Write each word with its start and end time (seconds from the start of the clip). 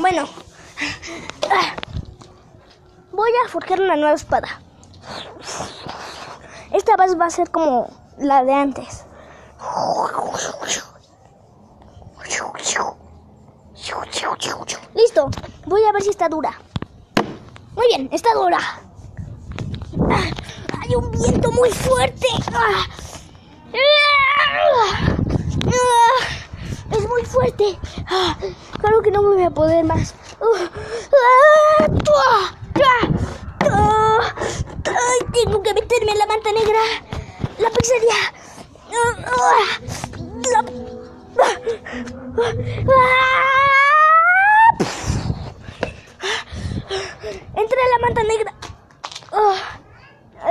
Bueno. 0.00 0.28
Voy 3.12 3.30
a 3.44 3.48
forjar 3.48 3.80
una 3.80 3.96
nueva 3.96 4.14
espada. 4.14 4.60
Esta 6.72 6.96
vez 6.96 7.18
va 7.18 7.26
a 7.26 7.30
ser 7.30 7.50
como 7.50 7.88
la 8.18 8.44
de 8.44 8.52
antes. 8.52 9.04
Listo. 14.94 15.30
Voy 15.66 15.84
a 15.84 15.92
ver 15.92 16.02
si 16.02 16.10
está 16.10 16.28
dura. 16.28 16.52
Muy 17.74 17.86
bien, 17.88 18.08
está 18.12 18.34
dura. 18.34 18.58
Hay 20.80 20.94
un 20.94 21.10
viento 21.10 21.50
muy 21.52 21.70
fuerte. 21.70 22.26
Muy 27.16 27.24
fuerte. 27.24 27.78
Ah, 28.08 28.36
Claro 28.78 29.00
que 29.00 29.10
no 29.10 29.22
me 29.22 29.36
voy 29.36 29.42
a 29.44 29.50
poder 29.50 29.84
más. 29.84 30.14
Uh, 30.38 30.68
ah, 33.70 34.34
Tengo 35.32 35.62
que 35.62 35.72
meterme 35.72 36.12
en 36.12 36.18
la 36.18 36.26
manta 36.26 36.52
negra. 36.52 36.78
La 37.58 37.70
pizzería. 37.70 38.34
Ah, 38.92 39.80
la- 40.52 40.64
Entré 47.56 47.78
en 47.82 47.90
la 47.90 47.98
manta 48.06 48.22
negra. 48.24 48.54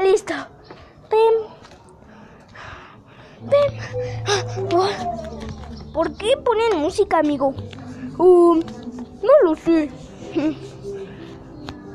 Listo. 0.02 0.34
Pim. 1.10 1.55
¿Por 5.94 6.14
qué 6.18 6.36
ponen 6.38 6.82
música, 6.82 7.20
amigo? 7.20 7.54
Um, 8.18 8.60
no 8.60 9.34
lo 9.44 9.56
sé. 9.56 9.90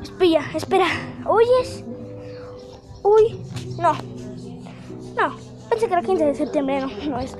Espera, 0.01 0.43
espera. 0.55 0.87
¿Oyes? 1.27 1.83
Uy, 3.03 3.39
no. 3.77 3.93
No, 5.15 5.35
pensé 5.69 5.87
que 5.87 5.93
era 5.93 6.01
15 6.01 6.25
de 6.25 6.35
septiembre, 6.35 6.81
no, 6.81 6.87
no 7.09 7.19
es. 7.19 7.37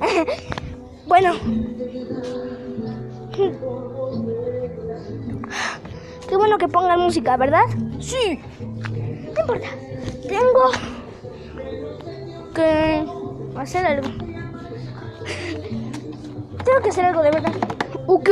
bueno. 1.08 1.33
Qué 6.27 6.38
bueno 6.38 6.58
que 6.58 6.67
pongan 6.67 6.99
música, 6.99 7.38
¿verdad? 7.38 7.66
Sí. 7.99 8.39
No 9.33 9.41
importa. 9.41 9.67
Tengo 10.27 10.71
que 12.53 13.05
hacer 13.64 13.86
algo. 13.86 14.09
Tengo 16.64 16.81
que 16.84 16.90
hacer 16.90 17.06
algo 17.06 17.22
de 17.22 17.31
verdad. 17.31 17.54
Ok. 18.08 18.30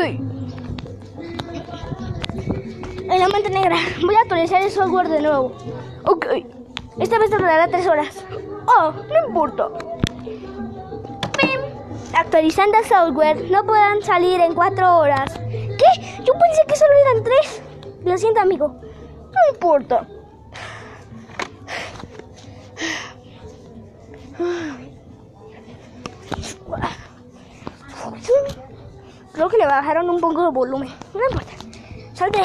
En 3.11 3.19
la 3.19 3.27
mente 3.27 3.49
negra. 3.49 3.77
Voy 4.01 4.15
a 4.15 4.21
actualizar 4.21 4.61
el 4.61 4.71
software 4.71 5.09
de 5.09 5.21
nuevo. 5.21 5.55
Ok. 6.05 6.25
Esta 6.99 7.17
vez 7.17 7.29
tardará 7.29 7.67
tres 7.67 7.87
horas. 7.87 8.23
Oh, 8.67 8.91
no 8.91 9.27
importa. 9.27 9.69
Pim. 11.37 11.61
Actualizando 12.13 12.77
el 12.77 12.85
software. 12.85 13.49
No 13.49 13.65
podrán 13.65 14.01
salir 14.01 14.39
en 14.41 14.53
cuatro 14.53 14.97
horas. 14.97 15.39
¿Qué? 15.49 16.23
Yo 16.23 16.33
pensé 16.33 16.61
que 16.67 16.75
solo 16.75 16.91
eran 17.05 17.23
tres. 17.23 17.61
Lo 18.03 18.17
siento, 18.17 18.41
amigo. 18.41 18.67
No 18.67 19.53
importa. 19.53 20.07
Creo 29.39 29.47
que 29.47 29.57
le 29.57 29.67
bajaron 29.67 30.09
un 30.09 30.19
poco 30.19 30.43
de 30.43 30.51
volumen. 30.51 30.89
No 31.13 31.21
importa. 31.31 31.53
Salte. 32.13 32.41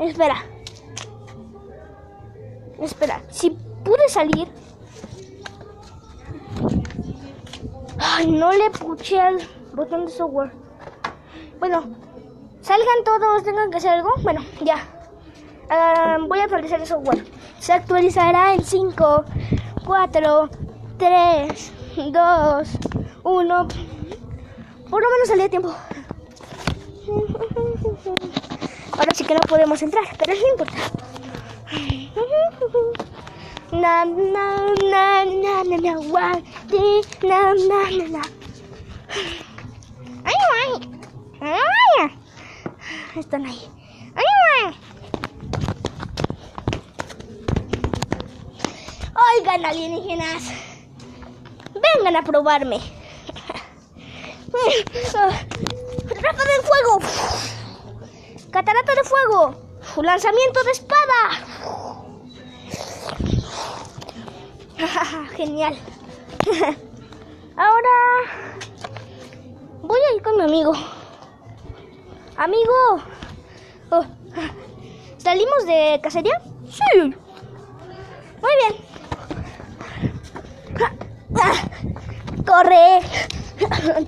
Espera. 0.00 0.44
Espera. 2.80 3.22
Si 3.30 3.50
pude 3.50 4.08
salir. 4.08 4.48
Ay, 7.96 8.32
no 8.32 8.50
le 8.50 8.70
puché 8.70 9.20
al 9.20 9.38
botón 9.72 10.06
de 10.06 10.10
software. 10.10 10.50
Bueno, 11.60 11.84
salgan 12.62 13.04
todos, 13.04 13.44
tengan 13.44 13.70
que 13.70 13.76
hacer 13.76 13.92
algo. 13.92 14.10
Bueno, 14.24 14.40
ya. 14.64 14.78
Ah, 15.70 16.16
voy 16.26 16.40
a 16.40 16.44
actualizar 16.46 16.80
el 16.80 16.88
software. 16.88 17.24
Se 17.60 17.72
actualizará 17.72 18.52
en 18.52 18.64
5, 18.64 19.24
4, 19.84 20.50
3, 20.98 21.72
2, 22.10 22.68
1. 23.26 23.68
Por 24.88 25.02
lo 25.02 25.10
menos 25.10 25.26
salí 25.26 25.42
a 25.42 25.48
tiempo. 25.48 25.74
Ahora 28.92 29.14
sí 29.14 29.24
que 29.24 29.34
no 29.34 29.40
podemos 29.40 29.82
entrar, 29.82 30.04
pero 30.16 30.32
no 30.32 30.48
importa. 30.48 30.76
Na 33.72 34.04
na 34.04 34.74
na 34.90 35.24
na 35.24 35.64
na 35.64 35.76
na. 38.08 38.22
Ay, 40.24 40.38
ay. 40.54 40.72
Ay. 41.40 42.10
Están 43.16 43.44
ahí. 43.44 43.60
Ay, 44.14 44.24
ay. 44.62 44.74
Oigan, 49.40 49.64
alienígenas. 49.64 50.44
Vengan 51.74 52.16
a 52.16 52.22
probarme. 52.22 52.95
Rafa 56.22 56.44
del 56.44 56.62
fuego. 56.62 57.00
Catarata 58.50 58.94
de 58.94 59.04
fuego. 59.04 59.54
Lanzamiento 60.02 60.62
de 60.64 60.70
espada. 60.70 61.20
Genial. 65.36 65.76
Ahora 67.56 67.88
voy 69.82 69.98
a 69.98 70.14
ir 70.16 70.22
con 70.22 70.36
mi 70.36 70.42
amigo. 70.44 70.72
Amigo. 72.36 73.02
Oh, 73.90 74.04
¿Salimos 75.18 75.66
de 75.66 76.00
cacería? 76.02 76.40
Sí. 76.68 76.98
Muy 76.98 78.52
bien. 78.60 78.86
Corre. 82.46 83.00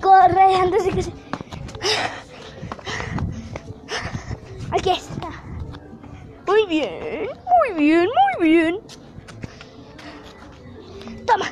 Corre 0.01 0.55
antes 0.55 0.85
de 0.85 0.91
que 0.91 1.03
se... 1.03 1.13
Aquí 4.71 4.89
está. 4.91 5.29
Muy 6.45 6.65
bien, 6.65 7.29
muy 7.59 7.77
bien, 7.77 8.09
muy 8.37 8.49
bien. 8.49 8.79
Toma. 11.25 11.45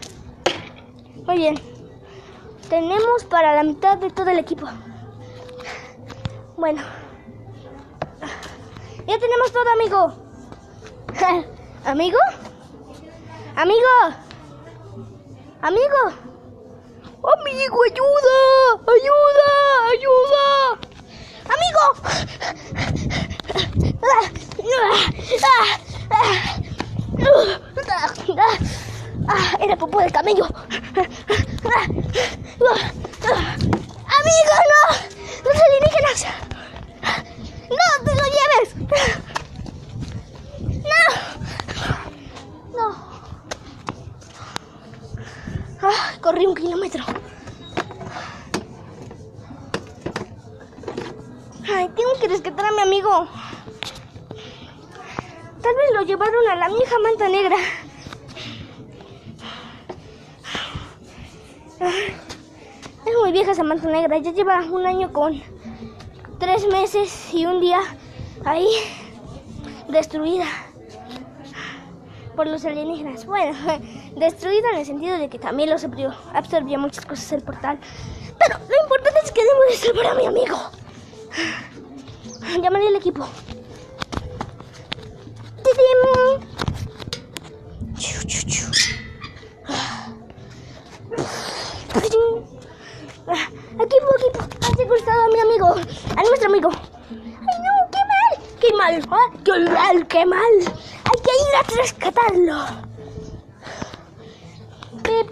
Muy 1.25 1.37
bien. 1.37 1.55
Tenemos 2.69 3.23
para 3.29 3.55
la 3.55 3.63
mitad 3.63 3.97
de 3.97 4.09
todo 4.09 4.29
el 4.29 4.39
equipo. 4.39 4.67
Bueno. 6.57 6.81
Ya 9.07 9.17
tenemos 9.19 9.51
todo, 9.53 9.69
amigo. 9.73 10.13
¿Amigo? 11.85 12.17
¿Amigo? 13.55 13.87
¿Amigo? 15.61 16.26
¡Amigo, 17.27 17.77
ayuda! 17.83 18.37
¡Ayuda! 18.87 19.49
¡Ayuda! 19.91 20.45
¡Amigo! 21.43 21.83
Era 29.59 29.75
popó 29.75 29.99
de 29.99 30.09
camello. 30.09 30.45
¡Amigo, 30.45 31.13
no! 34.71 34.81
¡Los 35.43 35.57
alienígenas! 35.65 36.19
¡No 37.69 37.87
te 38.05 38.11
lo 38.15 38.25
lleves! 38.37 38.69
¡No! 40.87 41.03
¡No! 42.71 42.85
Ah, 45.81 46.07
Ay, 51.69 51.89
tengo 51.95 52.13
que 52.19 52.27
rescatar 52.29 52.65
a 52.65 52.71
mi 52.71 52.81
amigo. 52.81 53.27
Tal 55.61 55.75
vez 55.75 55.93
lo 55.93 56.01
llevaron 56.03 56.47
a 56.49 56.55
la 56.55 56.69
vieja 56.69 56.95
manta 57.03 57.27
negra. 57.27 57.57
Es 63.05 63.13
muy 63.21 63.31
vieja 63.31 63.51
esa 63.51 63.63
manta 63.63 63.89
negra. 63.89 64.17
Ya 64.19 64.31
lleva 64.31 64.61
un 64.61 64.85
año 64.85 65.11
con 65.11 65.41
tres 66.39 66.67
meses 66.67 67.33
y 67.33 67.45
un 67.45 67.59
día 67.59 67.81
ahí 68.45 68.69
destruida 69.89 70.45
por 72.37 72.47
los 72.47 72.63
alienígenas. 72.63 73.25
Bueno, 73.25 73.57
destruida 74.15 74.69
en 74.71 74.77
el 74.77 74.85
sentido 74.85 75.17
de 75.17 75.27
que 75.27 75.39
también 75.39 75.69
los 75.71 75.83
absorbió, 75.83 76.13
absorbió 76.33 76.79
muchas 76.79 77.05
cosas 77.05 77.33
el 77.33 77.41
portal. 77.41 77.79
Pero 78.37 78.59
lo 78.59 78.83
importante 78.83 79.19
es 79.25 79.31
que 79.31 79.41
debemos 79.43 79.75
salvar 79.75 80.05
a 80.05 80.13
mi 80.13 80.25
amigo. 80.27 80.57
Llamaré 82.61 82.87
al 82.87 82.95
equipo. 82.95 83.27
Equipo, 93.79 94.07
equipo, 94.15 94.39
ha 94.61 94.75
secuestrado 94.75 95.23
a 95.23 95.27
mi 95.27 95.39
amigo, 95.39 95.67
a 95.67 96.23
nuestro 96.23 96.49
amigo. 96.49 96.69
¡Ay, 96.69 97.57
no! 97.65 97.73
¡Qué 97.91 97.99
mal! 98.13 98.33
¡Qué 98.59 98.73
mal! 98.73 99.01
ah, 99.11 99.27
¡Qué 99.43 99.59
mal! 99.69 100.07
¡Qué 100.07 100.25
mal! 100.25 100.87
¡Hay 101.09 101.19
que 101.23 101.31
ir 101.31 101.53
a 101.55 101.63
rescatarlo! 101.81 102.59
Pip. 105.03 105.29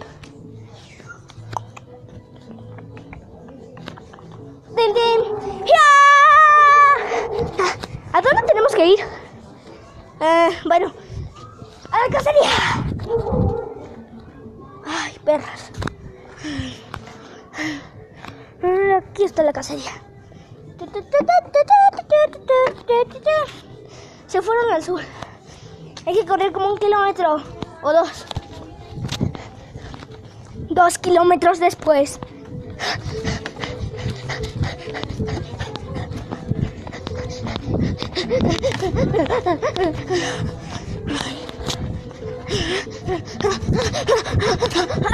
¡Dim, 4.76 4.92
dim! 4.94 5.20
¡Ya! 5.66 5.86
¿A 8.12 8.22
dónde 8.22 8.42
tenemos 8.46 8.74
que 8.74 8.86
ir? 8.86 9.00
Eh, 10.20 10.50
bueno, 10.66 10.92
a 11.90 11.98
la 11.98 12.08
cacería. 12.10 12.50
Ay, 14.86 15.18
perras. 15.24 15.70
Aquí 18.96 19.24
está 19.24 19.42
la 19.42 19.52
cacería. 19.52 19.92
Se 24.26 24.40
fueron 24.40 24.72
al 24.72 24.82
sur. 24.82 25.02
Hay 26.06 26.14
que 26.14 26.24
correr 26.24 26.52
como 26.52 26.72
un 26.72 26.78
kilómetro 26.78 27.42
o 27.82 27.92
dos. 27.92 28.24
Dos 30.70 30.98
kilómetros 30.98 31.58
después. 31.58 32.20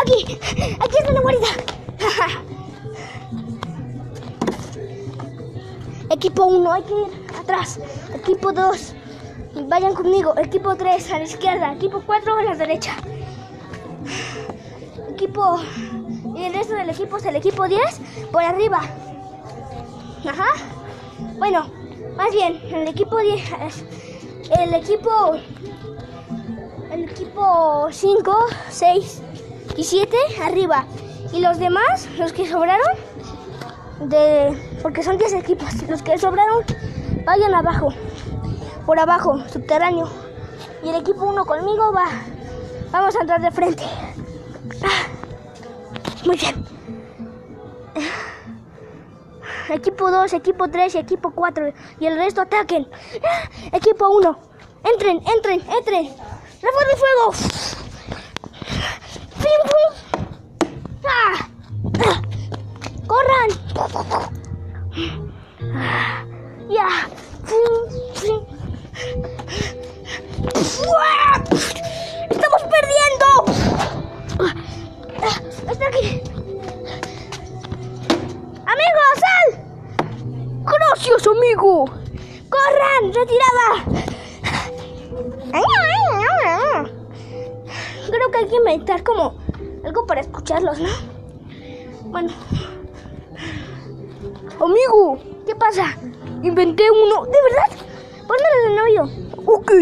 Aquí, 0.03 0.39
aquí 0.79 0.97
está 0.99 1.13
la 1.13 1.21
guarida. 1.21 1.49
Equipo 6.11 6.45
1, 6.45 6.73
hay 6.73 6.83
que 6.83 6.93
ir 6.93 7.39
atrás. 7.41 7.81
Equipo 8.15 8.53
2, 8.53 8.95
vayan 9.73 9.95
conmigo. 9.95 10.35
Equipo 10.37 10.77
3, 10.77 11.13
a 11.13 11.19
la 11.19 11.25
izquierda. 11.25 11.73
Equipo 11.73 12.03
4, 12.05 12.37
a 12.37 12.43
la 12.43 12.55
derecha. 12.55 12.93
Equipo... 15.09 15.61
Y 16.37 16.45
el 16.45 16.53
resto 16.53 16.75
del 16.75 16.91
equipo 16.91 17.17
es 17.17 17.25
el 17.25 17.37
equipo 17.37 17.67
10, 17.67 17.81
por 18.31 18.43
arriba. 18.43 18.83
Ajá. 20.29 20.51
Bueno, 21.39 21.71
más 22.19 22.31
bien, 22.33 22.61
el 22.71 22.87
equipo 22.87 23.17
10... 23.19 23.43
El 24.61 24.75
equipo... 24.75 25.37
El 26.91 27.05
equipo 27.05 27.89
5, 27.91 28.47
6 28.69 29.23
y 29.79 29.85
7, 29.85 30.17
arriba. 30.43 30.85
Y 31.33 31.41
los 31.41 31.59
demás, 31.59 32.07
los 32.19 32.35
que 32.35 32.47
sobraron, 32.47 32.95
de 34.01 34.55
porque 34.83 35.03
son 35.03 35.17
10 35.17 35.33
equipos. 35.33 35.83
Los 35.89 36.03
que 36.03 36.19
sobraron, 36.19 36.63
vayan 37.25 37.55
abajo, 37.55 37.89
por 38.87 38.99
abajo, 38.99 39.39
subterráneo. 39.49 40.09
Y 40.83 40.89
el 40.89 40.97
equipo 40.97 41.25
1 41.25 41.45
conmigo 41.45 41.93
va. 41.93 42.07
Vamos 42.91 43.17
a 43.17 43.21
entrar 43.21 43.41
de 43.41 43.51
frente. 43.51 43.85
Ah, 44.85 45.07
muy 46.25 46.37
bien. 46.37 46.65
Equipo 49.69 50.11
2, 50.11 50.33
equipo 50.35 50.69
3 50.69 50.95
y 50.95 50.99
equipo 50.99 51.31
4. 51.31 51.73
Y 52.01 52.07
el 52.07 52.17
resto 52.17 52.43
ataquen. 52.43 52.87
Equipo 53.73 54.09
1. 54.11 54.39
Entren, 54.85 55.23
entren, 55.35 55.61
entren. 55.71 56.15
¡Refuerzo 56.63 56.91
de 56.91 56.97
fuego! 56.97 57.33
¡Pim, 59.39 59.61
pum! 59.65 60.02
¿No? 90.61 92.11
Bueno. 92.11 92.31
Amigo, 94.61 95.19
¿qué 95.47 95.55
pasa? 95.57 95.97
Inventé 96.43 96.85
uno. 96.91 97.25
¿De 97.25 97.39
verdad? 97.51 97.87
Póngale 98.29 98.69
de 98.69 98.77
novio. 98.77 99.43
Ok. 99.47 99.73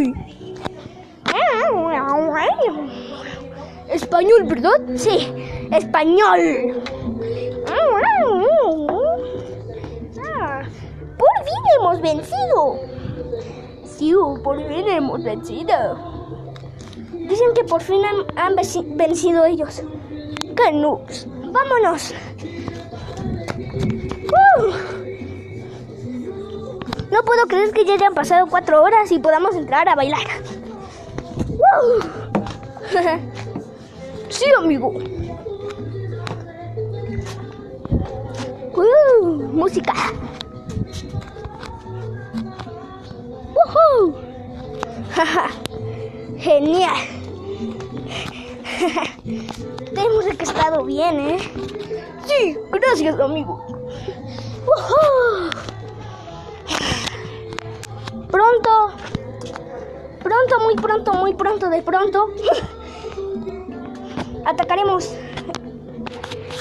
Español, 3.88 4.44
¿verdad? 4.46 4.70
Sí, 4.96 5.32
español. 5.72 6.82
Ah, 10.24 10.62
por 11.18 11.44
fin 11.44 11.62
hemos 11.78 12.00
vencido. 12.00 12.78
Sí, 13.84 14.14
por 14.44 14.56
fin 14.58 14.88
hemos 14.88 15.22
vencido. 15.24 15.98
Dicen 17.12 17.52
que 17.54 17.64
por 17.64 17.80
fin 17.82 18.00
han, 18.04 18.38
han 18.38 18.54
venci- 18.56 18.96
vencido 18.96 19.44
ellos. 19.44 19.82
¡Qué 20.62 20.72
noobs! 20.72 21.26
¡Vámonos! 21.26 22.14
¡Uh! 24.26 24.72
No 27.10 27.22
puedo 27.22 27.46
creer 27.46 27.70
que 27.72 27.86
ya 27.86 27.94
hayan 27.94 28.12
pasado 28.14 28.46
cuatro 28.46 28.82
horas 28.82 29.10
y 29.10 29.18
podamos 29.18 29.54
entrar 29.54 29.88
a 29.88 29.94
bailar. 29.94 30.26
¡Uh! 31.48 32.02
sí, 34.28 34.44
amigo. 34.58 34.92
¡Uh! 38.74 39.24
Música. 39.52 39.94
¡Woohoo! 43.54 44.14
Genial. 46.38 47.19
Te 49.24 50.00
hemos 50.00 50.24
requestado 50.24 50.84
bien, 50.84 51.20
¿eh? 51.20 51.38
Sí, 52.26 52.56
gracias, 52.70 53.18
amigo. 53.20 53.64
Pronto, 58.30 58.70
pronto, 60.22 60.60
muy 60.62 60.76
pronto, 60.76 61.12
muy 61.14 61.34
pronto, 61.34 61.68
de 61.68 61.82
pronto, 61.82 62.28
atacaremos 64.46 65.12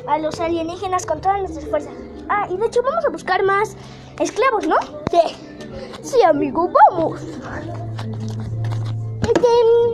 a 0.08 0.18
los 0.18 0.40
alienígenas 0.40 1.06
con 1.06 1.22
todas 1.22 1.40
nuestras 1.40 1.66
fuerzas. 1.66 1.94
Ah, 2.28 2.48
y 2.50 2.58
de 2.58 2.66
hecho 2.66 2.82
vamos 2.84 3.06
a 3.06 3.10
buscar 3.10 3.44
más 3.44 3.78
esclavos, 4.20 4.68
¿no? 4.68 4.78
Sí. 5.12 5.36
Sí, 6.02 6.22
amigo, 6.24 6.70
vamos. 6.90 7.22
Pim. 9.22 9.89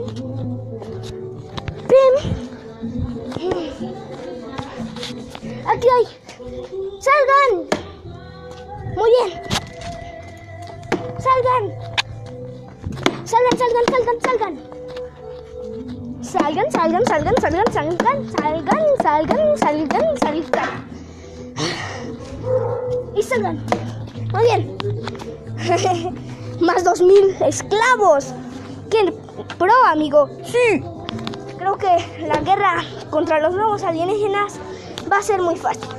Aquí 5.68 5.88
hay. 5.90 6.06
¡Salgan! 7.02 7.52
Muy 8.96 9.10
bien. 9.10 9.42
¡Salgan! 11.20 11.64
¡Salgan, 13.26 13.58
salgan, 13.58 13.86
salgan, 13.92 14.22
salgan! 14.22 14.54
Salgan, 16.22 16.72
salgan, 16.72 17.06
salgan, 17.06 17.36
salgan, 17.42 17.66
salgan, 17.72 17.98
salgan, 18.32 18.86
salgan, 19.02 19.58
salgan, 19.58 20.18
salgan. 20.18 20.70
Y 23.16 23.24
salgan. 23.24 23.66
Muy 24.32 24.44
bien. 24.44 24.78
Más 26.62 26.84
dos 26.84 27.02
mil 27.02 27.36
esclavos. 27.42 28.34
¿Quién? 28.90 29.14
Pro, 29.58 29.74
amigo. 29.88 30.30
Sí. 30.44 30.84
Creo 31.58 31.78
que 31.78 31.88
la 32.28 32.40
guerra 32.42 32.84
contra 33.10 33.40
los 33.40 33.56
nuevos 33.56 33.84
alienígenas 33.84 34.60
va 35.12 35.18
a 35.18 35.22
ser 35.22 35.42
muy 35.42 35.56
fácil. 35.56 35.90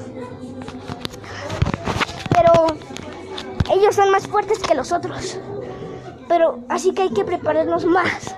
Pero 2.31 2.67
ellos 3.73 3.95
son 3.95 4.11
más 4.11 4.27
fuertes 4.27 4.59
que 4.59 4.75
los 4.75 4.93
otros. 4.93 5.39
Pero 6.29 6.61
así 6.69 6.93
que 6.93 7.03
hay 7.03 7.11
que 7.11 7.25
prepararnos 7.25 7.85
más. 7.85 8.35